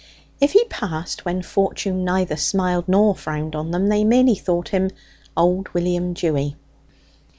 If 0.39 0.53
he 0.53 0.63
passed 0.63 1.25
when 1.25 1.43
fortune 1.43 2.03
neither 2.03 2.35
smiled 2.35 2.87
nor 2.87 3.13
frowned 3.13 3.55
on 3.55 3.69
them, 3.69 3.85
they 3.85 4.03
merely 4.03 4.33
thought 4.33 4.69
him 4.69 4.89
old 5.37 5.69
William 5.75 6.13
Dewy. 6.13 6.55